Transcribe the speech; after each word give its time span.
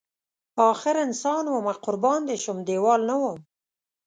اخر 0.71 0.95
انسان 1.05 1.43
ومه 1.49 1.73
قربان 1.85 2.19
دی 2.27 2.35
شم 2.43 2.57
دیوال 2.67 3.01
نه 3.09 3.15
وم 3.21 3.37